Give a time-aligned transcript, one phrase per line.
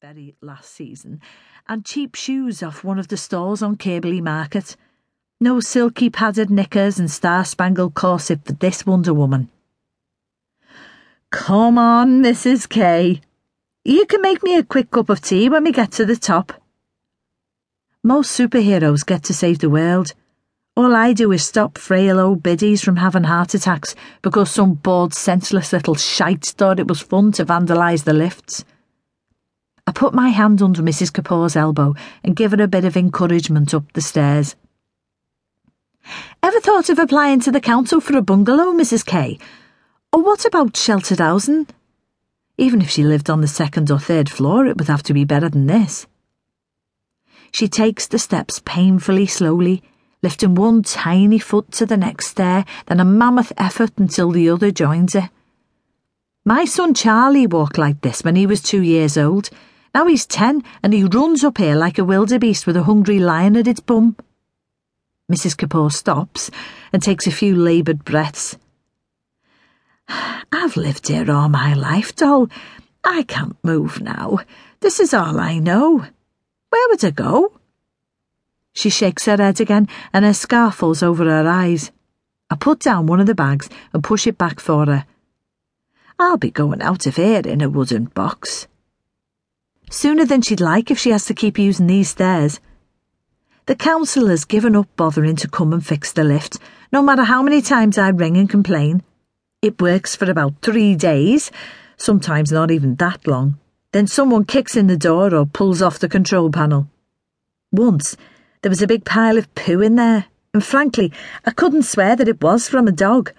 [0.00, 1.20] very last season,
[1.68, 4.74] and cheap shoes off one of the stalls on Caberley Market.
[5.42, 9.50] No silky padded knickers and star spangled corset for this Wonder Woman.
[11.30, 12.66] Come on, Mrs.
[12.66, 13.20] K.
[13.84, 16.54] You can make me a quick cup of tea when we get to the top.
[18.02, 20.14] Most superheroes get to save the world.
[20.78, 25.12] All I do is stop frail old biddies from having heart attacks because some bored,
[25.12, 28.64] senseless little shite thought it was fun to vandalise the lifts.
[30.00, 31.12] Put my hand under Mrs.
[31.12, 31.94] Kapoor's elbow
[32.24, 34.56] and give her a bit of encouragement up the stairs.
[36.42, 39.04] Ever thought of applying to the council for a bungalow, Mrs.
[39.04, 39.38] K?
[40.10, 41.66] Or what about sheltered housing?
[42.56, 45.26] Even if she lived on the second or third floor, it would have to be
[45.26, 46.06] better than this.
[47.52, 49.82] She takes the steps painfully slowly,
[50.22, 54.70] lifting one tiny foot to the next stair, then a mammoth effort until the other
[54.70, 55.28] joins her.
[56.42, 59.50] My son Charlie walked like this when he was two years old
[59.94, 63.56] now he's ten and he runs up here like a wildebeest with a hungry lion
[63.56, 64.16] at its bum.
[65.30, 65.56] Mrs.
[65.56, 66.50] Kapoor stops
[66.92, 68.56] and takes a few laboured breaths.
[70.52, 72.48] I've lived here all my life, doll.
[73.04, 74.38] I can't move now.
[74.80, 75.98] This is all I know.
[76.68, 77.52] Where would I go?
[78.72, 81.90] She shakes her head again and her scarf falls over her eyes.
[82.48, 85.04] I put down one of the bags and push it back for her.
[86.18, 88.68] I'll be going out of here in a wooden box
[89.90, 92.60] sooner than she'd like if she has to keep using these stairs.
[93.66, 96.58] The council has given up bothering to come and fix the lift,
[96.92, 99.02] no matter how many times I ring and complain.
[99.60, 101.50] It works for about three days,
[101.96, 103.58] sometimes not even that long.
[103.92, 106.88] Then someone kicks in the door or pulls off the control panel.
[107.72, 108.16] Once,
[108.62, 111.12] there was a big pile of poo in there, and frankly,
[111.44, 113.32] I couldn't swear that it was from a dog.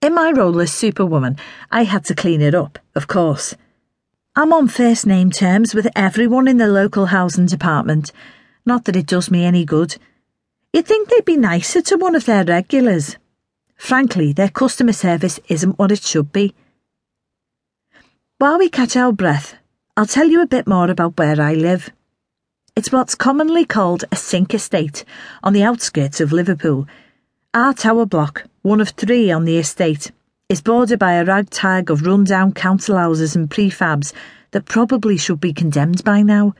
[0.00, 1.36] In my role as superwoman,
[1.70, 3.56] I had to clean it up, of course.
[4.38, 8.12] I'm on first name terms with everyone in the local housing department.
[8.64, 9.96] Not that it does me any good.
[10.72, 13.16] You'd think they'd be nicer to one of their regulars.
[13.74, 16.54] Frankly, their customer service isn't what it should be.
[18.38, 19.56] While we catch our breath,
[19.96, 21.90] I'll tell you a bit more about where I live.
[22.76, 25.04] It's what's commonly called a sink estate
[25.42, 26.86] on the outskirts of Liverpool.
[27.54, 30.12] Our tower block, one of three on the estate,
[30.48, 34.14] is bordered by a ragtag of run-down council houses and prefabs
[34.52, 36.54] that probably should be condemned by now.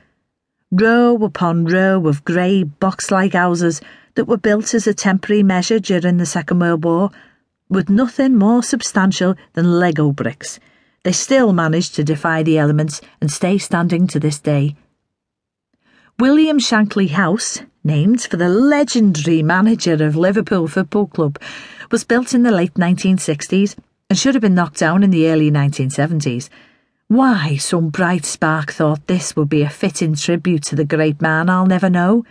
[0.71, 3.81] Row upon row of grey, box-like houses
[4.13, 7.09] that were built as a temporary measure during the Second World War,
[7.67, 10.59] with nothing more substantial than Lego bricks.
[11.01, 14.75] They still manage to defy the elements and stay standing to this day.
[16.19, 21.39] William Shankly House, named for the legendary manager of Liverpool Football Club,
[21.91, 23.75] was built in the late 1960s
[24.09, 26.49] and should have been knocked down in the early 1970s.
[27.07, 31.49] Why some bright spark thought this would be a fitting tribute to the great man,
[31.49, 32.23] I'll never know.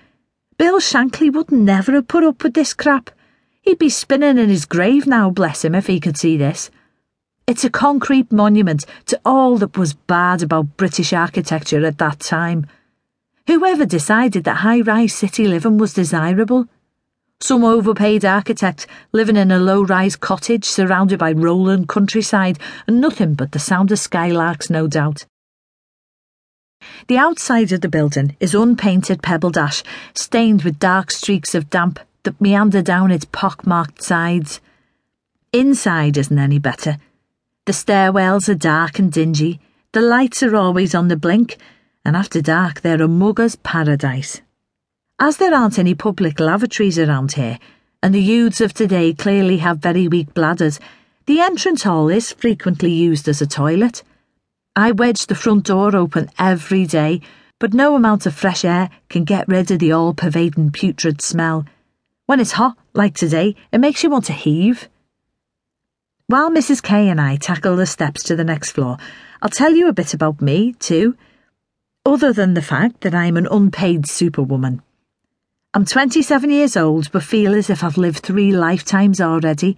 [0.56, 3.10] Bill Shankly would never have put up with this crap.
[3.62, 6.70] He'd be spinning in his grave now, bless him, if he could see this.
[7.46, 12.66] It's a concrete monument to all that was bad about British architecture at that time.
[13.48, 16.68] Whoever decided that high rise city living was desirable
[17.40, 23.34] some overpaid architect living in a low rise cottage surrounded by rolling countryside and nothing
[23.34, 25.24] but the sound of skylarks, no doubt.
[27.06, 29.84] The outside of the building is unpainted pebble dash,
[30.14, 34.60] stained with dark streaks of damp that meander down its pock-marked sides.
[35.52, 36.98] Inside isn't any better.
[37.66, 39.60] The stairwells are dark and dingy,
[39.92, 41.56] the lights are always on the blink,
[42.08, 44.40] and after dark they're a mugger's paradise.
[45.20, 47.58] As there aren't any public lavatories around here,
[48.02, 50.80] and the youths of today clearly have very weak bladders,
[51.26, 54.02] the entrance hall is frequently used as a toilet.
[54.74, 57.20] I wedge the front door open every day,
[57.58, 61.66] but no amount of fresh air can get rid of the all pervading putrid smell.
[62.24, 64.88] When it's hot, like today, it makes you want to heave.
[66.26, 66.82] While Mrs.
[66.82, 68.96] K and I tackle the steps to the next floor,
[69.42, 71.14] I'll tell you a bit about me, too,
[72.08, 74.80] other than the fact that I'm an unpaid superwoman.
[75.74, 79.76] I'm 27 years old, but feel as if I've lived three lifetimes already.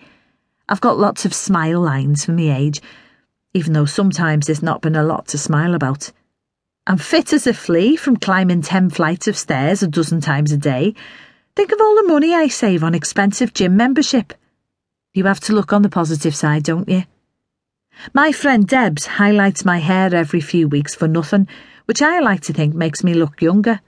[0.69, 2.81] I've got lots of smile lines for my age,
[3.53, 6.12] even though sometimes there's not been a lot to smile about.
[6.87, 10.56] I'm fit as a flea from climbing 10 flights of stairs a dozen times a
[10.56, 10.94] day.
[11.56, 14.35] Think of all the money I save on expensive gym membership.
[15.12, 17.03] You have to look on the positive side, don't you?
[18.15, 21.49] My friend Debs highlights my hair every few weeks for nothing,
[21.90, 23.81] which I like to think makes me look younger.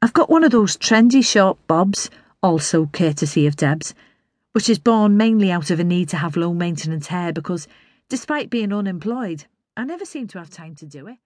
[0.00, 2.08] I've got one of those trendy short bobs,
[2.42, 3.92] also courtesy of Debs,
[4.52, 7.68] which is born mainly out of a need to have low maintenance hair because,
[8.08, 9.44] despite being unemployed,
[9.76, 11.18] I never seem to have time to do it.